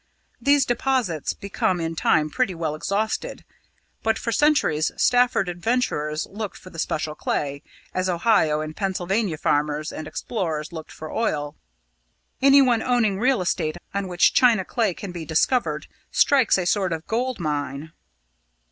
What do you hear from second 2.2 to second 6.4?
pretty well exhausted; but for centuries Stafford adventurers